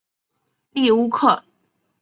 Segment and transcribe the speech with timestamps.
[0.71, 1.43] 利乌克。